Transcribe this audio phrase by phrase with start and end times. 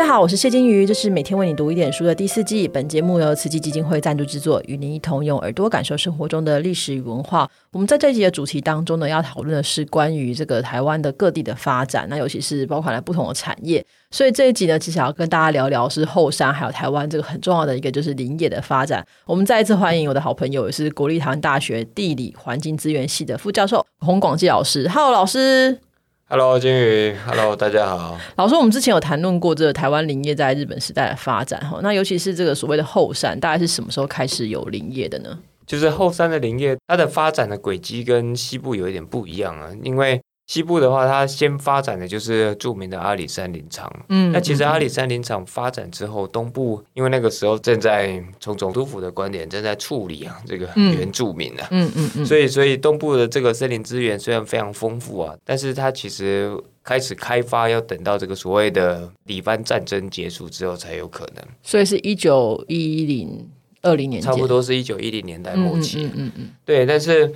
[0.00, 2.66] 大家好，我是谢金鱼，这是每天为你读一点书的第四季。
[2.66, 7.46] 本节目由慈济基金会赞助制作，与您一同用耳朵感受生活中的历史与文化。
[7.70, 13.84] 我们在这一集的主题当中呢，要讨论的是关于这个台湾的各地的发展，那尤其是包含了不同的产业。
[14.10, 19.06] 所以这一集呢，其实要跟大家聊聊是后山还有台湾这个很重要的一个就是林业的发展。
[19.26, 24.88] 我们再一次欢迎我的好朋友，也是国立台湾大学地理环境资源系的副教授洪广基老师。
[24.88, 25.89] Hello，老师。
[26.32, 28.16] Hello，金宇，Hello，大家好。
[28.36, 35.36] 老师，我们之前有谈论过这个台湾林业在日本时代的发展哈，那尤其是这个所谓的后山，大概是什么时候开始有林业的呢？
[35.66, 40.20] 就是后山的林业，它的发展的轨迹跟西部有一点不一样啊，因为。
[40.50, 43.88] 西部的话，它先发展的就是著名的阿里山林场。
[44.08, 61.44] 嗯，那其实阿里山林场发展之后，东部因为那个时候正在从总督府的观点正在处理啊这个原住民啊，嗯嗯嗯，所以所以东部的这个森林资源虽然非常丰富啊，但是它其实开始开发要等到这个所谓的里番战争结束之后才有可能。
[61.62, 63.48] 所以是一九一零
[63.82, 66.06] 二零年，差不多是一九一零年代末期。
[66.06, 67.32] 嗯嗯嗯，对，但是。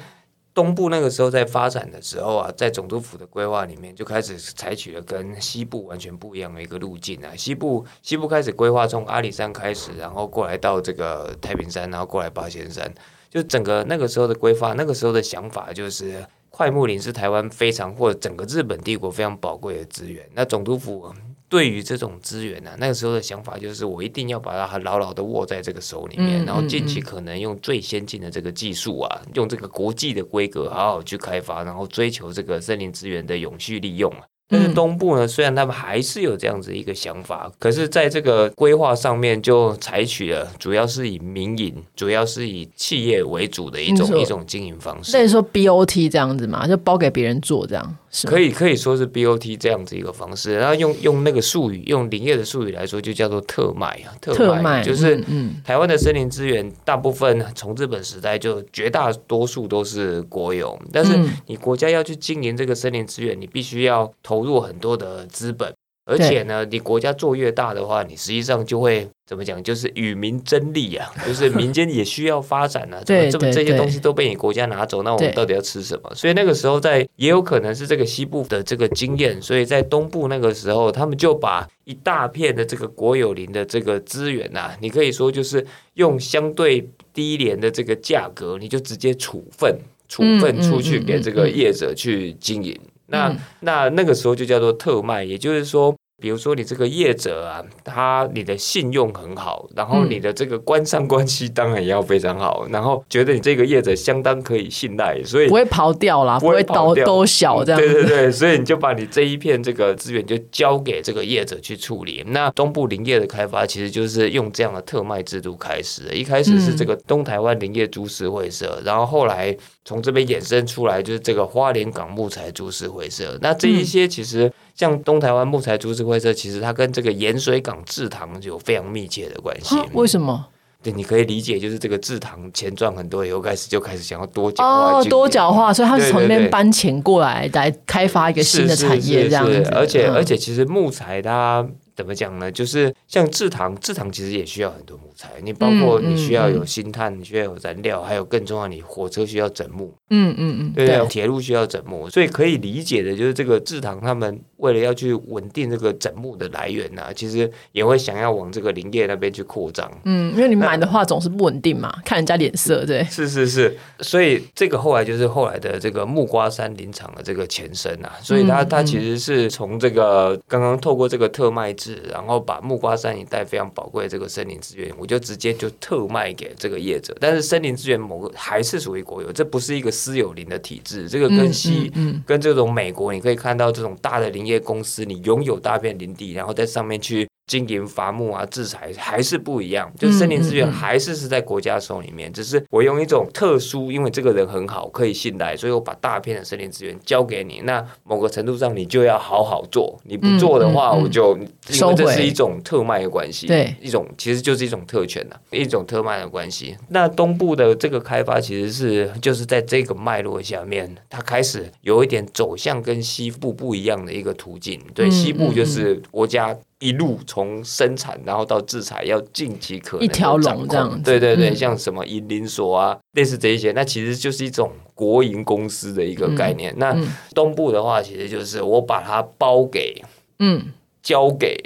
[0.54, 7.34] 东部那个时候在发展的时候啊，在总督府的规划里面就开始采取了跟西部完全不一样的一个路径啊。
[7.36, 12.88] 西部西部开始规划从阿里山开始，然后过来到这个太平山，然后过来八仙山，
[13.28, 20.24] 就整个那个时候的规划，那个时候的想法就是快木林是台湾非常或者整个日本帝国非常宝贵的资源。
[20.34, 21.12] 那总督府。
[21.54, 34.33] 对于这种资源呢，那个时候的想法就是，我一定要把它牢牢的握在这个手里面，然后尽其可能用最先进的这个技术啊，用这个国际的规格好好去开发，然后追求这个森林资源的永续利用啊。
[34.46, 45.16] 但是东部呢，虽然他们还是有这样子一个想法，可是在这个规划上面就采取了主要是以民营、主要是以企业为主的一种一种经营方式。
[45.16, 50.56] 那你说 BOT 这样子嘛，就包给别人做这样，可以可以说是 BOT 这样子一个方式。
[50.56, 64.33] 然后用用那个术语，用林业的术语来说，就叫做特卖啊，特卖就是嗯，台湾的森林资源大部分从日本时代就绝大多数都是国有，但是你国家要去经营这个森林资源，你必须要投。
[64.34, 65.72] 投入很多的资本，
[66.06, 69.62] 而且呢，你国家做越大的话，你实际上就会怎么讲？
[69.62, 73.00] 就是与民争利啊， 就是民间也需要发展啊。
[73.06, 76.12] 对，这么这些东西都被你国家拿走，那我们到底要吃什么？
[76.16, 85.64] 所以那个时候，在也有可能是这个西部的这个经验，所以在东部那个时候，他们就把一大片的这个国有林的这个资源呐，你可以说就是
[85.94, 89.78] 用相对低廉的这个价格，你就直接处分
[90.08, 92.76] 处分出去给这个业者去经营。
[93.14, 95.94] 那那那个时候就叫做特卖，也就是说。
[96.22, 107.80] 比如说你这个业者啊，他你的信用很好，然后你的这个官商关系当然也要非常好，然后觉得你这个业者相当可以信赖，所以不会跑掉啦，不会倒都小这样。
[107.80, 112.22] 对对对，所以你就把你这一片这个资源就交给这个业者去处理。
[112.28, 123.38] 那东部林业的开发其实就是用这样的特卖制度开始的，一开始是这个东台湾林业株式会社，然后后来从这边衍生出来就是这个花莲港木材株式会社。
[123.40, 124.52] 那这一些其实。
[124.76, 129.76] 像东台湾木材株式会社，其实它跟这个盐水港制糖有非常密切的关系。
[129.92, 130.46] 为什么？
[130.82, 134.98] 对，你可以理解，就是这个制糖钱赚很多以后，开始就开始想要多角化。
[134.98, 139.62] 哦，多角化，所以他是从那边搬钱过来，来开发一个新的产业这样子。
[139.72, 141.64] 而且，而且，其实木材它。
[141.94, 142.50] 怎么讲呢？
[142.50, 145.30] 就是像制糖，制糖其实也需要很多木材。
[145.42, 149.94] 你包括你需要有薪炭，你需要有燃料，还有更重要，你火车需要整木。
[150.10, 159.90] 嗯嗯嗯，对对，铁路需要整木，所以可以理解的就是这个制糖他们为了要去稳定这个整木的来源呢，其实也会想要往这个林业那边去扩张。
[160.04, 163.02] 嗯，因为你买的话总是不稳定嘛，看人家脸色，对。
[163.04, 171.94] 是是是，所以这个后来就是后来的这个木瓜山林场的这个前身啊，所以它它其实是从这个刚刚透过这个特卖制。
[172.12, 177.16] 然后把木瓜山一带非常宝贵的这个森林资源，我就直接就特卖给这个业者。
[177.20, 181.08] 但是森林资源某个还是属于国有，这不是一个私有林的体制。
[181.08, 181.90] 这个跟西
[182.26, 187.28] 跟这种美国，你可以看到这种大的林业公司，你拥有大片林地，然后在上面去。
[187.46, 197.60] 经营伐木啊，制裁还是不一样，就森林资源还是是在国家手里面，只是我用一种特殊，因为这个人很好，可以信赖，所以我把大片的森林资源交给你。
[197.64, 201.36] 那某个程度上，你就要好好做，你不做的话，我就
[201.68, 206.76] 因为这是一种特卖的关系，对，一种其实就是一种特权呐，一种特卖的关系。
[206.88, 214.80] 那东部的这个开发其实是就是在这个脉络下面，它开始有一点走向跟西部不一样的一个途径。
[214.94, 216.56] 对，西部就是国家。
[216.84, 221.02] 一路从生产，然后到制裁，要尽其可能一条龙这样。
[221.02, 226.74] 对对对，像什么银林所啊，类似这一些，那其实就是一种国营公司的一个概念。
[226.76, 226.94] 那
[227.34, 230.02] 东部的话，其实就是我把它包给，
[230.40, 230.66] 嗯，
[231.02, 231.58] 交给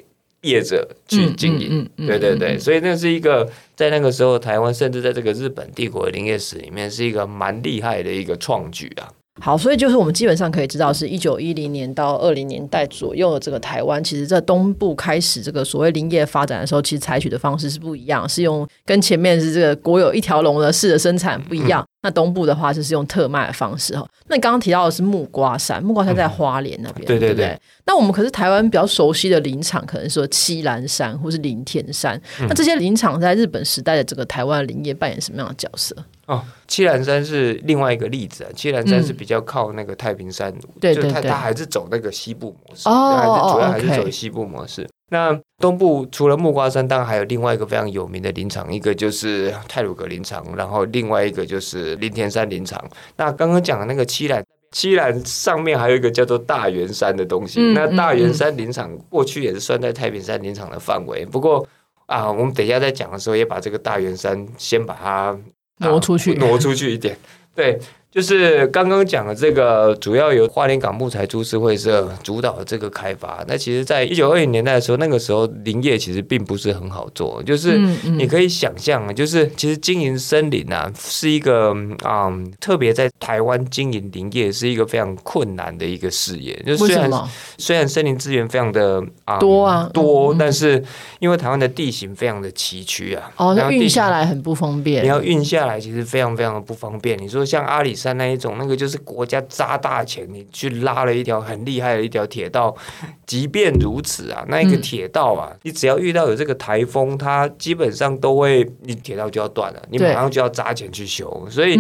[0.43, 1.91] 业者去经营。
[1.97, 9.11] 对对对，所以那是一个在那个时候台湾，甚至在这个日本帝国的林业史里面，是一个蛮厉害的一个创举啊。
[9.41, 21.85] 好，所以就是我们基本上可以知道，是一九一零年到二零年代左右的这个台湾，其实在东部开始这个所谓林业发展的时候，其实采取的方式是不一样，是用跟前面是这个国有一条龙的式的生产不一样。
[22.01, 24.07] 那东部的话就是用特卖的方式哈。
[24.29, 27.59] 那你刚刚提到的是木瓜山，木瓜山在花莲那边，对对对。
[27.87, 32.21] 那我们可是台湾比较熟悉的林场，可能说七兰山或是林田山。
[32.41, 35.97] 那这些林场在日本时代的这个台湾林业扮演什么样的角色？
[36.29, 38.51] 哦，七兰山是另外一个例子啊。
[38.55, 44.87] 七兰山是比较靠那个太平山，对对对，它还是走那个西部模式，哦，主要还是走西部模式。
[45.11, 52.83] 那东部除了木瓜山，当然还有另外一个非常有名的林场，一个就是泰鲁格林场，然后另外一个就是林田山林场。
[53.17, 57.73] 那刚刚讲的那个七兰，七兰上面还有一个叫做大圆山的东西。
[57.73, 61.67] 那大圆山林场过去也是算在太平山林场的范围，不过
[62.05, 65.39] 啊，我们等一下在讲的时候也把这个大圆山先把它
[65.79, 67.17] 挪出去， 挪出去一点，
[67.55, 67.79] 对。
[68.11, 73.45] 就是刚刚讲的这个，主要由花莲港木材株式会社主导的这个开发。
[73.47, 77.43] 那其实，在一九二零年代的时候，那个时候林业其实并不是很好做。
[77.43, 77.77] 就是
[78.17, 86.59] 你可以想象，就是其实经营森林啊，是一个啊，特别在台湾经营林业是一个非常困难的一个事业。
[86.67, 87.11] 就虽然
[87.59, 90.83] 虽然森林资源非常的啊多啊多，但是
[91.21, 95.05] 因为台湾的地形非常的崎岖啊，哦，那运下来很不方便。
[95.05, 97.17] 你要运下来，其实非常非常的不方便。
[97.23, 97.98] 你说像阿里。
[97.99, 102.75] 山那一种，那个就是国家砸大钱，你去拉了一条很厉害的一条铁道。
[103.27, 111.47] 即便如此啊，那一个铁道啊，你只要遇到有这个台风，它基本上都会，你铁道就要断了，你马上就要砸钱去修。
[111.51, 111.79] 所以，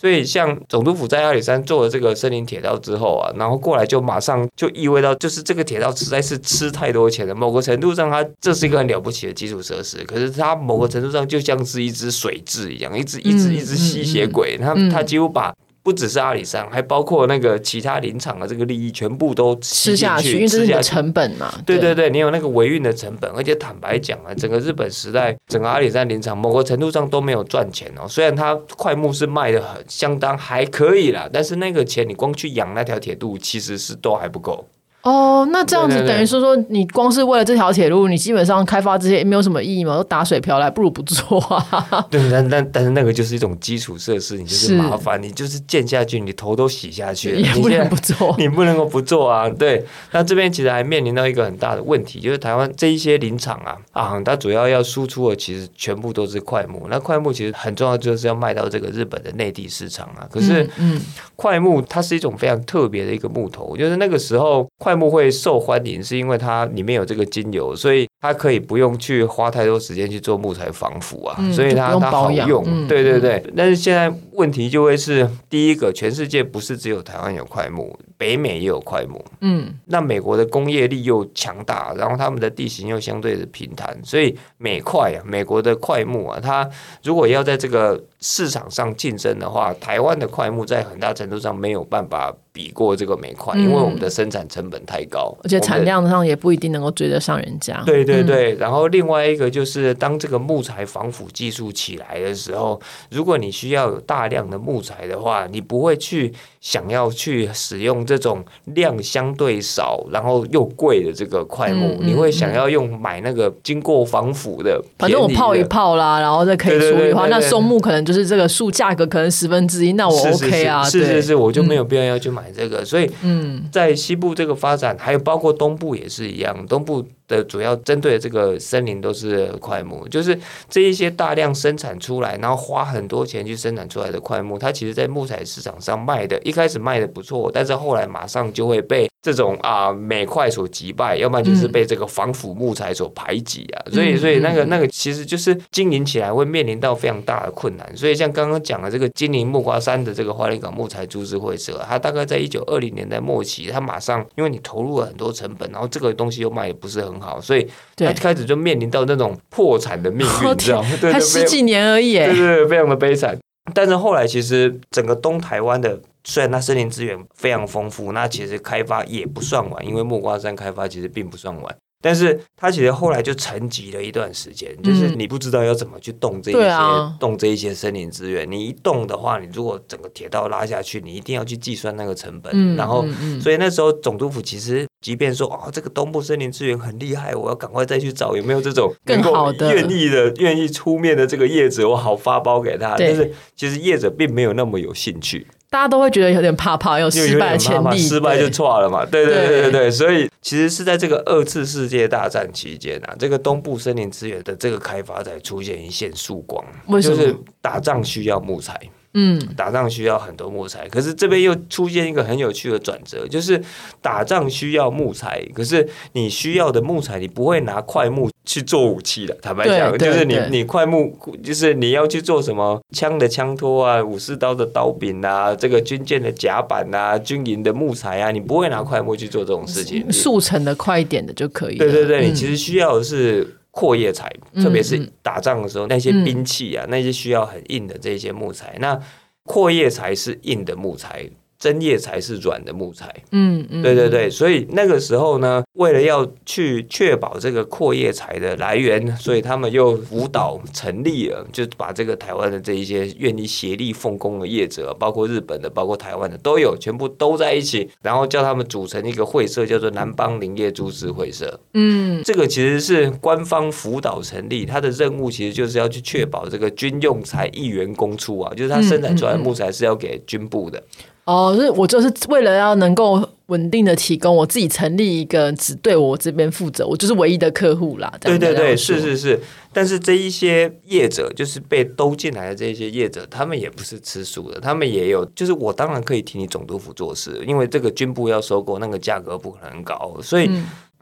[0.00, 7.34] 所以像总督府在阿里山做了这个森林铁道之后啊，然后过来就马上就意味到，就是这个铁道实在是吃太多钱了。
[7.34, 15.52] 某个程度上，它这是一个很了不起的基础设施，可是它某个程度上就像是一只水蛭一样，一只一只一只吸血鬼，它它几乎把。
[15.88, 21.50] 不只是阿里山，还包括那个其他林场的这个利益，全部都吃下去，因为这是成本嘛。
[21.64, 28.06] 对对对，你有那个维运的成本，而且坦白讲啊，整个日本时代，整个阿里山林场某个程度上都没有赚钱哦。
[28.06, 34.68] 虽然它快木是卖的很相当还可以啦，但是那个钱你光去养那条铁路，其实是都还不够。
[35.02, 39.96] 哦，那这样子等于说说，你光是为了这条铁路，你基本上开发这些没有什么意义嘛？
[39.96, 42.04] 都打水漂来，不如不做啊。
[42.10, 49.48] 对，但但但是那个就是一种基础设施，你就是麻烦，你就是建下去，你头都洗下去，你不能不做，你不能够不做啊。
[49.48, 60.26] 对，那这边其实还面临到一个很大的问题，就是台湾这一些林场啊啊，它主要要输出的其实全部都是快木，那快木其实很重要，就是要卖到这个日本的内地市场啊。
[60.30, 61.00] 可是，嗯，
[61.36, 72.64] 快木它是一种非常特别的一个木头，就是那个时候快木会受欢迎是因为它里面有这个精油，所以它可以不用去花太多时间去做木材防腐啊，所以它它好用。
[72.88, 79.24] 对对对，但是现在问题就会是第一个，全世界不是只有台湾有块木，北美也有块木。
[79.40, 86.68] 嗯，那美国的工业力又强大，然后他们的地形又相对的平坦，所以美块啊，美国的块木啊，它
[87.04, 92.34] 如果要在这个市场上竞争的话，台湾的块木在很大程度上没有办法。
[92.50, 97.80] 比过这个煤块，因为我们的生产成本太高，而且产量上也不一定能够追得上人家。
[97.86, 122.50] 对对对，然后另外一个就是，当这个木材防腐技术起来的时候，如果你需要有大量的木材的话，你不会去想要去使用这种量相对少，然后又贵的这个块木，你会想要用买那个经过防腐的，反正我泡一泡啦，然后再可以处理的话，那松木可能就是这个树价格可能十分之一，那我 OK 啊，是是是，我就没有必要要去买。
[122.56, 123.66] 这个，所以嗯。
[123.70, 127.06] 在西部这个发展，还有包括东部也是一样，东部。
[127.28, 130.36] 的主要针对这个森林都是块木，就是
[130.68, 147.96] 这一些大量生产出来，然后花很多钱去生产出来的块木，它其实在木材市场上卖的，一开始卖的不错，但是后来马上就会被这种啊美块所击败，要不然就是被这个防腐木材所排挤啊，所以所以那个那个其实就是经营起来会面临到非常大的困难。
[147.96, 157.18] 所以像刚刚讲的这个金陵木瓜山的这个花莲港木材株式会社，它大概在一九二零年代末期，它马上因为你投入了很多成本，然后这个东西又卖也不是很。
[157.18, 160.88] 好，所以它开始就面临到那种破产的命运， 你知道吗？
[161.00, 163.36] 才十几年而已，对对，非常的悲惨。
[163.74, 171.76] 但是后来其实整个东台湾的，虽然它森林资源非常丰富，那其实开发也不算晚，因为木瓜山开发其实并不算晚。
[172.00, 178.48] 但是它其实后来就沉寂了一段时间，就是你不知道要怎么去动这一些动这一些森林资源。
[178.50, 182.76] 你一动的话，你如果整个铁道拉下去，你一定要去计算那个成本。
[182.76, 183.04] 然后，
[183.40, 192.94] 所以那时候总督府其实即便说哦，这个东部森林资源很厉害，我要赶快再去找有没有这种更好的愿意的愿意出面的这个业者，我好发包给他。
[192.96, 195.46] 但是其实业者并没有那么有兴趣。
[195.70, 199.04] 大家都会觉得有点怕怕，有失败的潜力，失败就错了嘛。
[199.04, 206.64] 对对对对对，所以其实是在这个二次世界大战期间啊，这个东部森林资源的这个开发才出现一线曙光。
[206.86, 207.34] 为什么？
[207.60, 208.80] 打仗需要木材。
[209.20, 213.60] 嗯，打仗需要很多木材，可是这边又出现一个很有趣的转折，就是
[214.00, 219.36] 打仗需要木材，可是你需要的木材，你不会拿块木去做武器的。
[219.42, 231.76] 坦白讲，就是你你块木，就是你要去做什么枪的枪托啊，武士刀的刀柄啊，这个军舰的甲板啊，军营的木材啊，你不会拿块木去做这种事情，速成的快一点的就可以。
[231.76, 233.56] 对对对，你其实需要的是。
[233.78, 239.00] 阔叶材，特别是打仗的时候，那些兵器啊，那些需要很硬的这些木材，那
[239.44, 241.30] 阔叶材是硬的木材。
[241.58, 261.58] 针叶材是软的木材，嗯嗯，对对对，所以那个时候呢，为了要去确保这个阔叶材的来源，所以他们又辅导成立了，就把这个台湾的这一些愿意协力奉公的业者，包括日本的，包括台湾的都有，全部都在一起，然后叫他们组成一个会社，叫做南邦林业株式会社。
[261.74, 270.80] 嗯，这个其实是官方辅导成立，它的任务其实就是要去确保这个军用材一元公出啊，就是它生产出来的木材是要给军部的。
[271.28, 278.10] 哦，是我就是为了要能够稳定的提供，我自己成立一个只对我这边负责，我就是唯一的客户啦。
[278.18, 279.38] 对对对，是是是。
[279.70, 290.50] 但是这一些业者，就是被兜进来的这些业者，他们也不是吃素的，他们也有，就是我当然可以替你总督府做事，因为这个军部要收购，那个价格不可能高，所以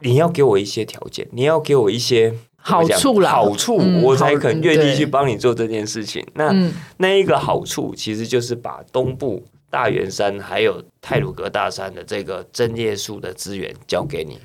[0.01, 6.21] 你要给我一些条件，你要给我一些好处啦，好处我才肯愿意去帮你做这件事情。
[6.33, 6.53] 那
[6.97, 9.41] 那一个好处，其实就是把东部。
[9.69, 14.39] 大圆山还有泰鲁格大山的这个针叶树的资源交给你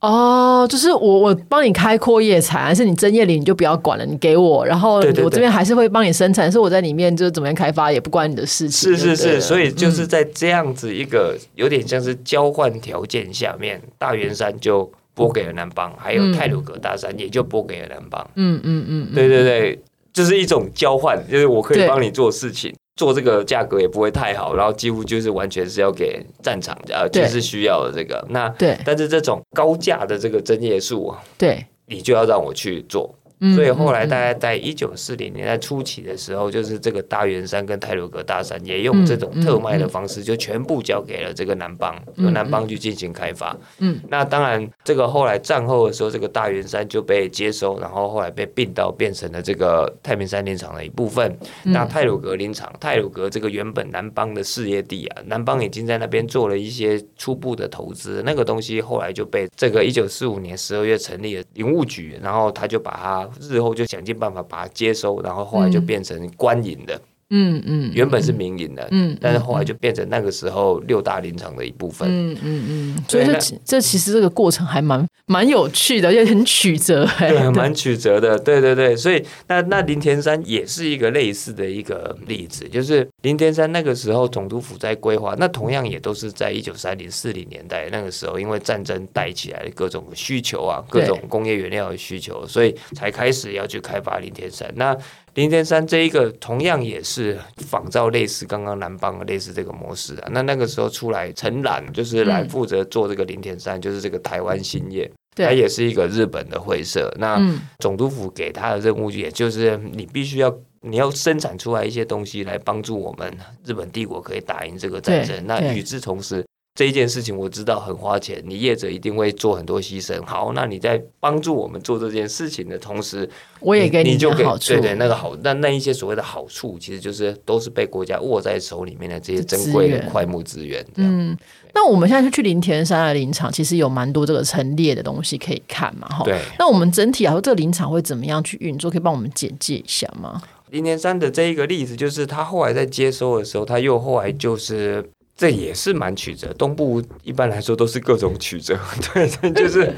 [0.00, 8.96] 哦，就是我我帮你开阔叶材，还是你针叶林你就不要管了，你给我，然后我这边还是会帮你生产，是我在里面就怎么样开发也不关你的事情。
[8.96, 18.28] 是是是，所以就是在这样子一个有点像是交换条件下面，大圆山就拨给了南邦，还有泰鲁格大山也就拨给了南邦。
[18.34, 19.78] 嗯嗯嗯，对对对，
[20.12, 22.74] 就是一种交换，就是我可以帮你做事情。
[22.96, 28.24] 做这个价格也不会太好，然后几乎就是完全是要给战场呃，就是需要的这个。
[28.28, 33.14] 那对，但是这种高价的这个针叶树，对，你就要让我去做。
[33.54, 43.56] 所以后来大概在一九四零年代初期的时候，就是这个大圆山跟泰鲁格大山也用这种特卖的方式，就全部交给了这个南邦，由南邦去进行开发。
[43.78, 51.36] 嗯，那当然，这个后来战后的时候，这个大圆山就被接收，然后后来被并到变成了这个太平山林场的一部分。
[51.64, 63.28] 那泰鲁格林场，泰鲁格这个原本南邦的事业地啊，南邦已经在那边做了一些初步的投资，那个东西后来就被这个一九四五年十二月成立的林务局，然后他就把它。
[63.40, 66.94] 日后就想尽办法把它接收，然后后来就变成官营的。
[66.96, 67.00] 嗯
[67.34, 72.06] 嗯嗯，原本是民营的，嗯，但是后来就变成那个时候六大林场的一部分。
[72.08, 78.38] 嗯嗯嗯，所以这这其实这个过程还蛮蛮有趣的，也很曲折，对， 蛮曲折的。
[78.38, 94.70] 对对对，所以那那林田山也是一个类似的一个例子，就是林田山那个时候总督府在规划，那同样也都是在一九三零四零年代那个时候，因为战争带起来的各种需求啊，各种工业原料的需求，所以才开始要去开发林田山。
[94.76, 94.94] 那
[95.34, 107.10] 林田山这一个同样也是仿照类似刚刚南邦类似这个模式啊，那那个时候出来陈冉就是来负责做这个林田山，就是这个台湾兴业，它也是一个日本的会社。
[107.18, 107.40] 那
[107.78, 113.34] 总督府给他的任务，也就是你必须要你要生产出来一些东西来帮助我们
[113.64, 115.46] 日本帝国可以打赢这个战争。
[115.46, 116.44] 那与之同时。
[116.74, 120.24] 这一件事情我知道很花钱，你业者一定会做很多牺牲。
[120.24, 123.28] 好，那你在帮助我们做这件事情的同时，
[123.60, 124.72] 我也给你就给好处。
[124.72, 130.82] 对对，那个好，那那一些所谓的好处，其实就是都是被国家握在手里面的这些珍贵的块木资源。
[130.94, 131.36] 嗯，
[131.74, 136.08] 那我们现在去林田山的林场，其实有蛮多这个陈列的东西可以看嘛。
[136.08, 136.40] 哈，对。
[136.58, 138.90] 那我们整体来说，这个林场会怎么样去运作？
[138.90, 140.40] 可以帮我们简介一下吗？
[140.70, 145.04] 林田山的这一个例子，就是他后来在接收的时候，他又后来就是。
[145.42, 146.52] 这也是蛮曲折。
[146.52, 148.78] 东部一般来说都是各种曲折，
[149.12, 149.92] 对，就是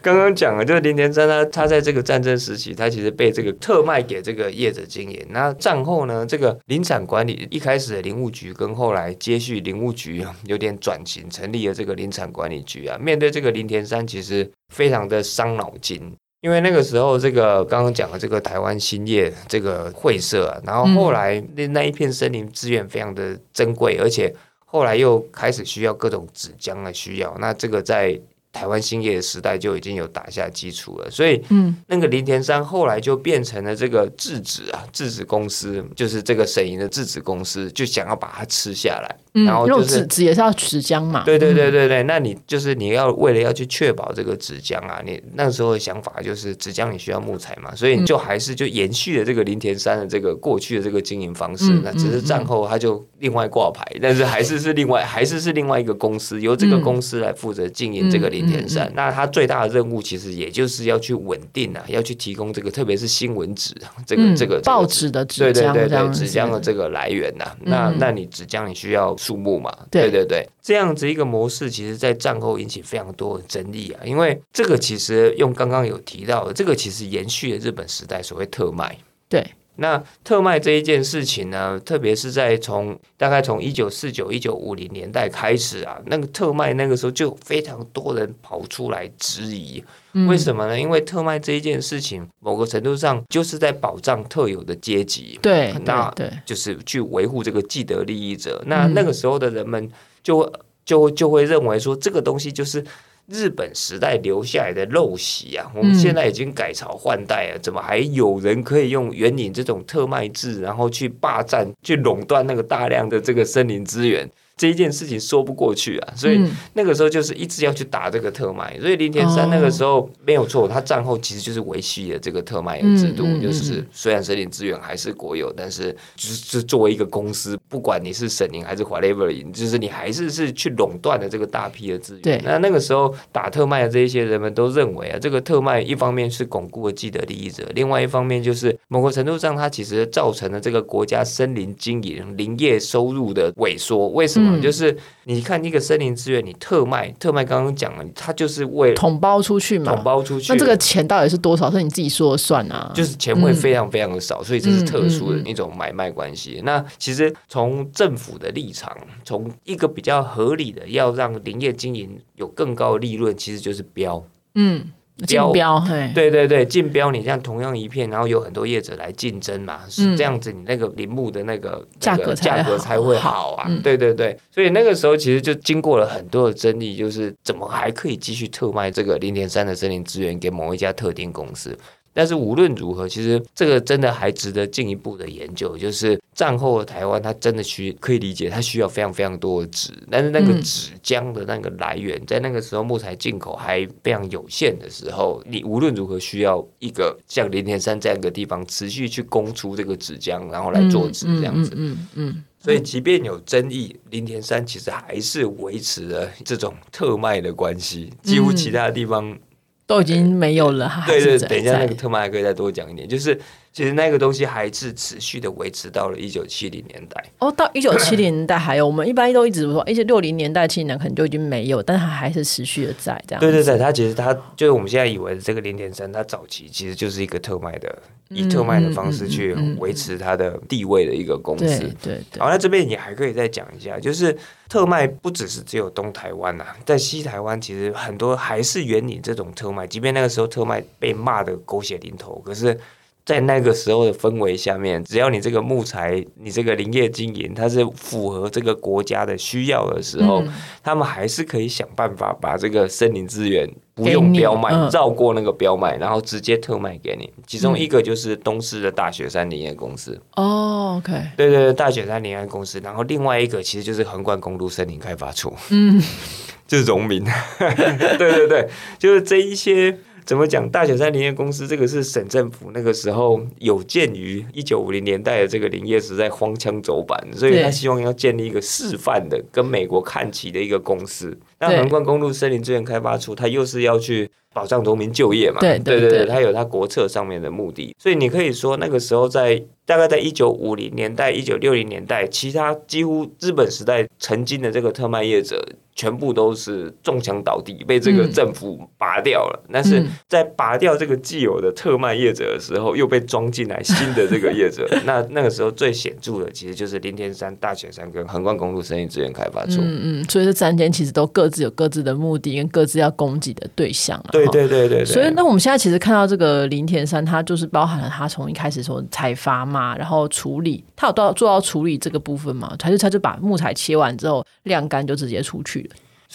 [0.00, 5.20] 刚刚讲了，就是林田山他他在这个战争时期，他其实被这个特卖给这个业者经营。
[5.30, 12.96] 那战后呢，这个林产管理一开始的林务局跟后来接续林务局有点转型，成立了这个林产管理局啊。
[12.96, 16.14] 面对这个林田山，其实非常的伤脑筋。
[16.42, 24.32] 因为那个时候，这个刚刚讲的这个台湾兴业这个会社，然后后来那那一片森林资源非常的珍贵，而且
[24.74, 28.20] 后来又开始需要各种纸浆的需要，那这个在。
[28.54, 58.43] 台湾兴业的时代就已经有打下基础了，所以，嗯，那个林田山后来就变成了这个制纸啊，制纸公司，就是这个沈营的制纸公司，就想要把它吃下来，然后就是纸也是要纸浆嘛，对对对对对，那你就是你要为了要去确保这个纸浆啊，你那时候的想法就是纸浆你需要木材嘛，所以你就还是就延续了这个林田山的这个过去的这个经营方式，那只是战后他就另外挂牌，但是还是是另外还是是另外一个公司，由这个公司来负责经营这个林。
[58.46, 63.74] 田山，那他最大的任务其实也就是要去稳定啊，要去提供这个，特别是新闻纸
[64.06, 67.44] 这个这个报纸的纸浆，对对对纸浆的这个来源呐。
[67.60, 69.70] 那那你纸浆你需要树木嘛？
[69.90, 74.00] 对对对，这样子一个模式，其实在战后引起非常多的争议啊。
[74.04, 78.96] 因为这个其实用刚刚有提到的，这个其实延续了日本时代所谓特卖。
[79.28, 79.44] 对。
[79.76, 89.82] 那特卖这一件事情呢，特别是在从大概从一九四九、一九五零年代开始啊，那个特卖那个时候就非常多人跑出来质疑，
[90.28, 90.78] 为什么呢？
[90.78, 98.62] 因为特卖这一件事情，某个程度上就是在保障特有的阶级，对，那对，就是去维护这个既得利益者。
[98.66, 99.90] 那那个时候的人们
[100.22, 100.52] 就
[100.84, 102.84] 就就会认为说，这个东西就是。
[103.26, 114.28] 日本时代留下来的陋习啊，我们现在已经改朝换代了，怎么还有人可以用援引这种特卖制，然后去霸占、去垄断那个大量的这个森林资源？
[114.56, 116.40] 这一件事情说不过去啊，所以
[116.74, 118.78] 那个时候就是一直要去打这个特卖。
[118.80, 132.22] 所以林田山那个时候没有错，他战后其实就是维系了这个特卖的制度，就是虽然森林资源还是国有，但是就是作为一个公司，不管你是省林还是 whatever，就是你还是是去垄断了这个大批的资源。
[132.22, 144.08] 对，那那个时候打特卖的这一些人们都认为啊，这个特卖一方面是巩固了既得利益者，另外一方面就是某个程度上它其实造成了这个国家森林经营林业收入的萎缩。
[144.10, 144.43] 为什么？
[144.60, 150.52] 就是你看一个森林资源，你特卖，特卖刚刚讲了，它就是为统包出去嘛，统包出去。
[150.52, 151.70] 那这个钱到底是多少？
[151.70, 152.92] 是你自己说了算啊？
[152.94, 156.60] 就是钱会非常非常的少，所以这是特殊的一种买卖关系。
[156.64, 164.90] 那其实从政府的立场，从一个比较合理的要让林业经营有更高的利润，其实就是标，嗯。
[165.26, 165.80] 竞标，
[166.12, 181.78] 对对对，竞标，你像同样一片，然后有很多业者来竞争嘛，是这样子，你那个林木的那个价格价格才会好啊，对对对，所以那个时候其实就经过了很多的争议，就是怎么还可以继续特卖这个零点三的森林资源给某一家特定公司。
[182.14, 185.76] 但是无论如何，其实这个真的还值得进一步的研究。
[185.76, 201.72] 就是战后的台湾，它真的需可以理解，它需要非常非常多的纸，但是那个纸浆的那个来源，在那个时候木材进口还非常有限的时候，你无论如何需要一个像林田山这样一个地方持续去供出这个纸浆，然后来做纸这样子。
[201.74, 202.44] 嗯嗯。
[202.60, 209.36] 所以即便有争议，林田山其实还是维持了这种特卖的关系，几乎其他地方。
[209.86, 213.38] 都已经没有了，对对，等一下那个特卖还可以再多讲一点，就是
[213.74, 217.24] 其实那个东西还是持续的维持到了一九七零年代。
[217.40, 223.40] 哦，到一九七零年代还有，我们一般都一直说，而且六零年代、七零年可能就已经没有，但它还是持续的在这样。
[223.40, 231.80] 对对对，它其实它就是我们现在以为的这个零点三，它早期其实就是一个特卖的，以特卖的方式去维持它的地位的一个公司。
[232.00, 232.40] 对对。
[232.40, 234.36] 好，那这边你还可以再讲一下，就是。
[234.66, 242.76] 特卖不只是只有东台湾呐，在西台湾其实很多还是原领这种特卖，即便那个时候特卖被骂的狗血淋头，可是，
[243.24, 250.44] 在那个时候的氛围下面，只要你这个木材，你这个林业经营，它是符合这个国家的需要的时候，
[250.82, 253.68] 他们还是可以想办法把这个森林资源。
[253.96, 257.32] 不用标卖，绕过那个标卖，然后直接特卖给你。
[257.46, 260.20] 其中一个就是东市的大雪山林业公司。
[260.34, 262.80] 哦，OK，对对对，大雪山林业公司。
[262.82, 265.54] 然后另外一个其实就是横贯公路森林开发处。
[265.70, 266.02] 嗯，
[266.66, 267.24] 就是农民。
[268.18, 269.96] 对对对，就是这一些。
[270.24, 270.68] 怎么讲？
[270.70, 281.38] 大雪山林业公司这个是省政府那个时候有鉴于一九五零年代的这个林业时代荒腔走板，所以他希望要建立一个示范的、跟美国看齐的一个公司。
[281.58, 285.60] 那横贯公路森林资源开发处，它又是要去保障农民就业嘛？
[285.60, 287.94] 对对对，它有它国策上面的目的。
[287.98, 295.62] 所以你可以说，那个时候在大概在一九五零年代、一九六零年代，其他几乎日本时代曾经的这个特卖业者。
[295.94, 299.64] 全部都是中枪倒地，被这个政府拔掉了。
[299.72, 304.88] 但是在拔掉这个既有的特卖业者的时候，又被装进来新的这个业者。
[305.06, 309.80] 那那个时候最显著的，其实就是林田山、大雪山跟横贯公路生意资源开发处。
[309.80, 314.20] 嗯嗯，所以这三间其实都各自有各自的目的，跟各自要攻击的对象。
[314.32, 315.04] 对对对对。
[315.04, 322.76] 所以那我们现在其实看到这个林田山，它就是包含了它从一开始从采伐嘛，然后处理，它有到做到处理这个部分嘛？
[322.82, 325.83] 还是它就把木材切完之后晾干就直接出去了？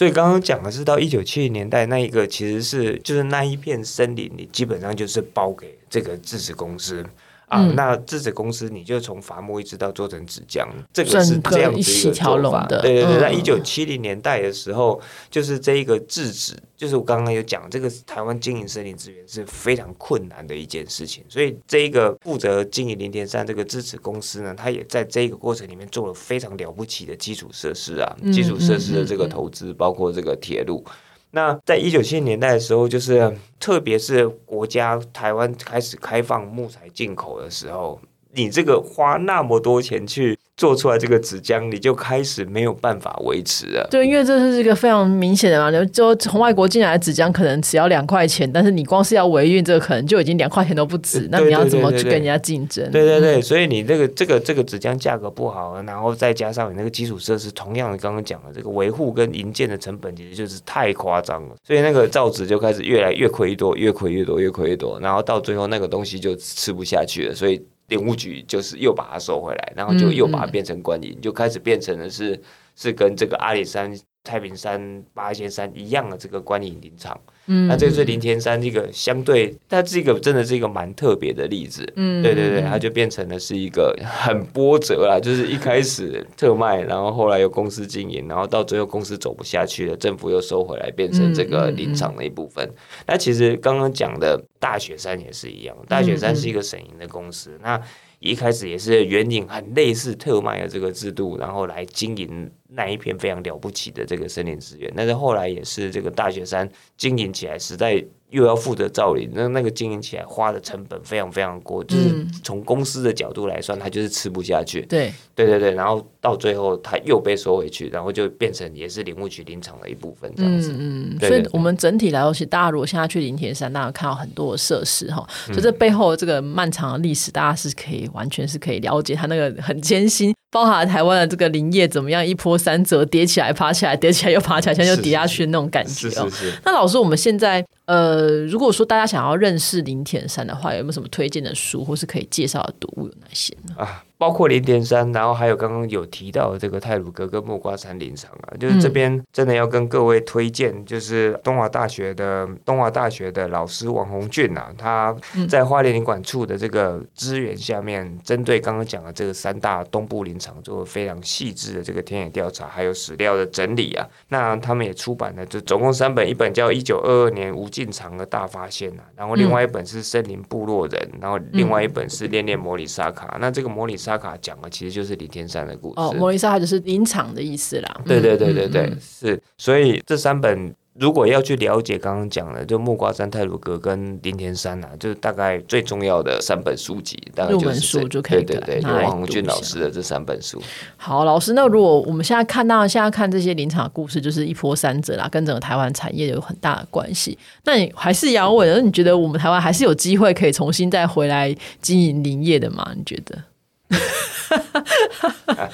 [0.00, 7.04] 所以刚刚讲的是到一九七零年代那一个，其实是就是那一片森林里基本上就是包给这个制纸公司。
[7.50, 12.64] 啊，那制纸公司你就从伐木一直到做成纸浆，这个是这样子一个做法。
[12.68, 21.24] 对对对，在一九七零年代的时候，就是这一个制纸，就是我刚刚有讲，这个台湾经营森林资源是非常困难的一件事情。
[21.28, 30.84] 所以这一个负责经营林田山这个制纸公司呢，他也在这一个过程里面做了非常了不起的基础设施啊，基础设施的这个投资，包括这个铁路。
[31.32, 38.00] 那在一九七零年代的时候，就是特别是国家台湾开始开放木材进口的时候，
[38.32, 40.38] 你这个花那么多钱去。
[40.60, 43.88] 做出来这个纸浆，你就开始没有办法维持了。
[43.90, 51.26] 对，因为这是一个非常明显的嘛，就从外国进来的纸浆可能只要两块钱，但是你光是要维运，这个可能就已经两块钱都不止。
[51.32, 52.90] 那你要怎么去跟人家竞争？
[52.90, 61.54] 对对对，所以你这个这个这个纸浆价格不好，然后再加上你那个基础设施，同样的刚刚讲的这个维护跟营建的成本，其实就是太夸张了。
[61.66, 67.58] 所以那个造纸就开始越来越亏多，越亏越多，越亏越多，然后到最后那个东西就吃不下去了，所以。
[67.90, 72.40] 林务局就是又把它收回来，然后就又把它变成观音，就开始变成了是
[72.74, 77.18] 是跟这个阿里山、太平山、八仙山一样的这个观影林场。
[77.46, 81.90] 嗯，那这是林天山这个相对，它这个真的是一个蛮特别的例子。
[81.96, 92.70] 嗯，对对对，它就变成了是一个很波折啦， 就是一开始特卖，然后后来有公司经营，然后到最后公司走不下去了，政府又收回来，变成这个林场的一部分。
[93.06, 97.80] 那其实刚刚讲的大雪山也是一样，大雪山是一个省营的公司，那。
[98.20, 104.92] 一开始也是援引很类似特卖的这个制度，然后来经营那一片非常了不起的这个森林资源。
[104.96, 108.02] 但是后来也是这个大雪山经营起来实在。
[108.30, 114.82] 又要负责造林，那那个经营起来花的成本非常非常高，就是从公司的角度来算，它就是吃不下去。
[114.82, 120.72] 对，对对对，然后到最后它又被收回去，然后就变成也是林务局林场的一部分这样子。
[120.72, 130.34] 嗯嗯，所以我们整体来说，其实大家如果现在去林田山，大家看到很多的设施哈，所以这背后这个漫长的历史，大家是可以完全是可以了解它那个很艰辛。
[130.52, 136.28] 包含台湾的这个林业怎么样一波三折，跌起来爬起来，跌起来又爬起来，现在又跌下去那种感觉哦。
[136.64, 143.74] 那老师，我们现在呃，如果说大家想要认识林田山的话，有没有什么推荐的书，或是可以介绍的读物有哪些呢？
[143.76, 144.04] 啊。
[144.20, 155.16] 包括林田山，然后还有刚刚有提到的这个泰鲁格跟木瓜山林场啊，就是这边真的要跟各位推荐，就是东华大学的东华大学的老师王宏俊啊，他
[155.48, 164.06] 在花莲林管处的这个资源下面，针对刚刚讲的这个三大东部林场做非常细致的这个田野调查，还有史料的整理啊。
[164.28, 173.28] 那他们也出版了，就总共三本，一本叫《一九二二年无尽长的大发现》啊，然后另外一本是《森林部落人》，然后另外一本是《恋恋摩里沙卡》。
[173.38, 178.00] 那这个摩里沙卡讲的其实就是李天山的故事哦，摩里沙卡就是林场的意思啦。
[178.04, 179.40] 对对对对对，是。
[179.56, 190.60] 所以这三本如果要去了解刚刚讲的，就木瓜山、泰鲁格跟林田山啊，就是大概最重要的三本书籍，大概就是就可以对对对，王红俊老师的这三本书。
[190.96, 197.38] 好，老师，那如果我们现在看到现在看这些林场故事，就是一波三折啦，跟整个台湾产业有很大的关系。
[197.64, 202.92] 那你还是要问，那你觉得我们台湾还是有机会可以重新再回来经营林业的吗？
[202.96, 203.44] 你觉得？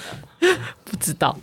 [0.84, 1.36] 不知道，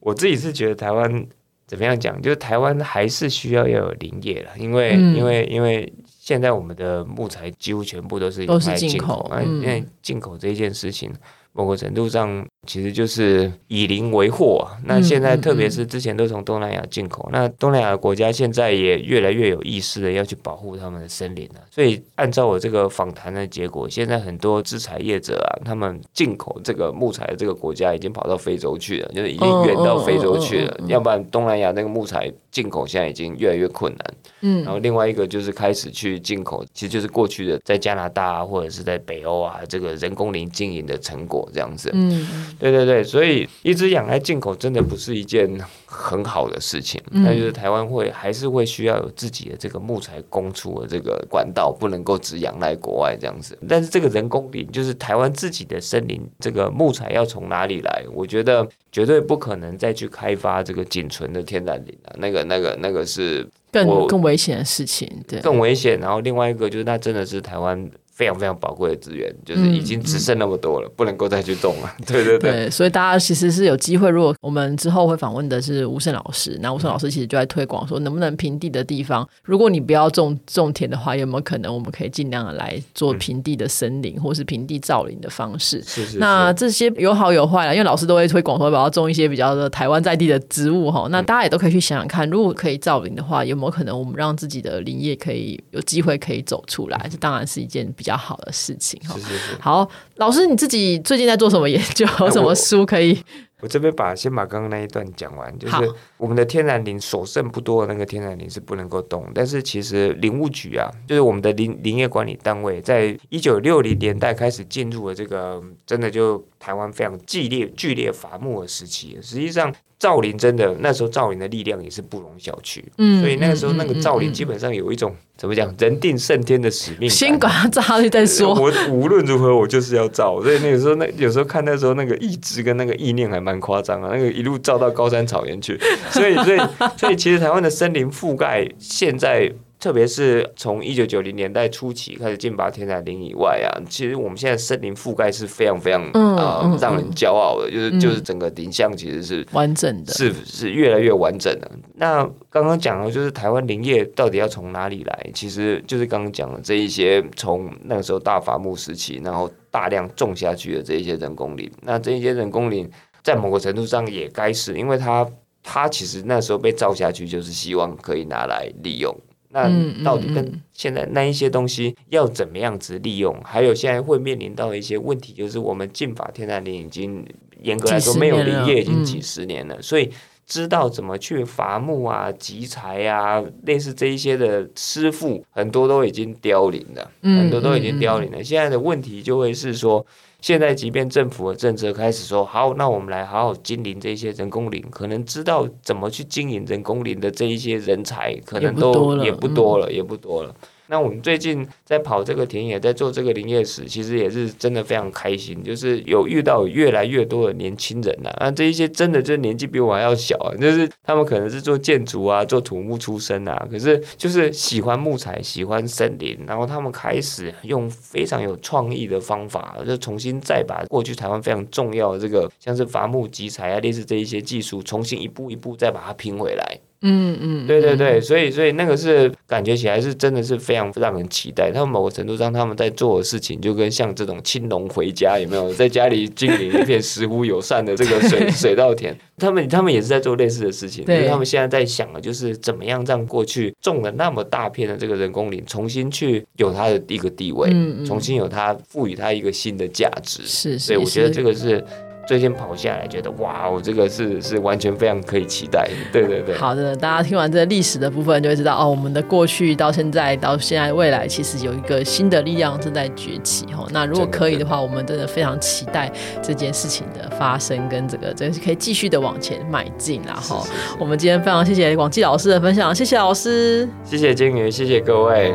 [0.00, 1.26] 我自己是觉得台湾
[1.72, 11.10] 怎么样讲，就是台湾还是需要要有林业了，因为因为因为现在我们的木材几乎全部都是都是进口，因为进口这一件事情。
[11.54, 14.68] 某个程度上，其实就是以邻为祸。
[14.84, 21.60] 那现在，特别是之前都从东南亚进口，那东南亚的国家现在也越来越有意识的要去保护他们的森林了。
[21.70, 30.80] 所以，按照我这个访谈的结果，现在很多制裁业者啊，他们进口这个木材的这个国家已经跑到非洲去了，就是已经远到非洲去了。
[30.86, 34.14] 要不然，东南亚那个木材进口现在已经越来越困难。
[34.42, 41.32] 嗯，然后另外一个就是开始去进口，其实就是过去的在加拿大或者是在北欧啊，这个人工林经营的成果。
[41.52, 45.48] 这样子，嗯，对对对，所以一只羊来进口真的不是一件
[45.86, 47.00] 很好的事情。
[47.10, 53.58] 那就是台湾会还是会需要有自己的这个木材供出的这个管道，不能够只仰赖国外这样子。
[53.68, 58.04] 但是这个人工林就是台湾自己的森林，这个木材要从哪里来？
[58.12, 62.14] 我觉得绝对不可能再去开发这个仅存的天然林了。
[62.18, 65.98] 那个、那个、那个是更更危险的事情，对，更危险。
[66.00, 67.90] 然后另外一个就是，那真的是台湾。
[68.22, 71.92] 非常非常宝贵的资源，就是已经只剩那么多了，不能够再去动了。
[72.06, 74.08] 对对对，所以大家其实是有机会。
[74.08, 85.82] 如果我们之后会访问的是吴胜老师，那吴胜老师其实就在推广说，能不能平地的地方，如果你不要种种田的话，有没有可能我们可以尽量的来做平地的森林，或是平地造林的方式？
[85.82, 86.18] 是是。
[86.18, 91.08] 那这些有好有坏了，因为老师都会推广说，要种一些比较的台湾在地的植物哈。
[91.10, 97.08] 那大家也都可以去想想看，如果可以造林的话，有没有可能我们让自己的林业可以有机会可以走出来？
[97.10, 98.76] 这当然是一件比较好的事。
[98.80, 102.06] 是是是，好，老师你自己最近在做什么研究？
[102.20, 103.18] 有什么书可以？
[103.60, 105.74] 我这边把先把刚刚那一段讲完，就是
[106.16, 119.72] 我们的天然林所剩不多的那个天然林是不能够动，但是其实林务局啊，就是我们的林林业管理单位，在一九六零年代开始进入了这个真的就台湾非常激烈剧烈伐木的时期，实际上。
[120.02, 128.52] 造林真的那时候造林的力量也是不容小觑，嗯，所以那个时候那个造林基本上有一种怎么讲人定胜天的使命，先管它造下去再说。
[128.52, 135.78] 我无论如何我就是要造，所以那个时候那有时候看那时候那个意志跟那个意念还蛮夸张啊，那个一路造到高山草原去，
[136.10, 136.60] 所以所以
[136.96, 139.52] 所以其实台湾的森林覆盖现在。
[139.82, 146.00] 特别是从一九九零年代初期开始进拔天然林以外啊，其实我们现在森林覆盖是非常非常
[146.36, 151.68] 啊让人骄傲的，就是就是整个林相其实是完整的，是是越来越完整的。
[151.96, 155.30] 那刚刚讲的就是台湾林业到底要从哪里来？
[155.34, 161.68] 其实就是刚刚讲的这一些，从那个时候大伐木时期，然后大量种下去的这一些人工林。
[161.80, 162.88] 那这一些人工林
[163.24, 165.28] 在某个程度上也该是，因为它
[165.60, 169.12] 它其实那时候被造下去，就是希望可以拿来利用。
[169.52, 169.70] 那
[170.02, 173.38] 到底跟现在那一些东西要怎么样子利用？
[173.44, 177.24] 还有现在会面临到的一些问题，就是我们禁法天然林已经
[177.60, 180.10] 严格来说没有林业已经几十年了，所以
[180.46, 188.42] 知道怎么去伐木啊、集材啊，类似这一些的师傅很多都已经凋零了，很多都已经凋零了。
[188.42, 190.04] 现在的问题就会是说。
[190.42, 200.52] 现在，即便政府的政策开始说好，那我们来好好经营这些人工林，可能知道怎么去经营人工林的这一些人才，可能都也不多了，也不多了。
[200.92, 226.78] 那我们最近在跑这个田野，在做这个林业史，其实也是真的非常开心，就是有遇到越来越多的年轻人呐，啊，这一些真的就是年纪比我还要小啊，就是他们可能是做建筑啊，做土木出身啊，可是就是喜欢木材，喜欢森林，然后他们开始用非常有创意的方法，就重新再把过去台湾非常重要的这个像是伐木集材啊，类似这一些技术，重新一步一步再把它拼回来。
[227.02, 231.70] 嗯嗯，对对对，所以所以那个是感觉起来是真的是非常让人期待。
[231.72, 241.04] 他们某个程度上他们在做的事情，就跟像这种青龙回家有没有 在家里经营一片石屋友善的这个水 水稻田，他们他们也是在做类似的事情。
[241.04, 247.68] 对，他们现在在想的就是怎么样让过去种了那么大片的这个人工林，重新去有它的一个地位，
[248.06, 250.42] 重新有它赋予它一个新的价值。
[250.44, 251.84] 是，所以我觉得这个是。
[252.26, 255.88] 最近跑下来，觉得哇，我这个是是完全非常可以期待。
[256.12, 263.86] 对对对，好的，大家听完这个历史的部分，就会知道哦，我们的过去到现在到现在未来，其实有一个新的力量正在崛起哈。
[263.90, 270.22] 那如果可以的话，我们真的非常期待这件事情的发生，跟这个真的是可以继续的往前迈进。
[270.24, 270.64] 然后，
[270.98, 275.52] 我们今天非常谢谢广济老师的分享，谢谢老师，谢谢金鱼，谢谢各位。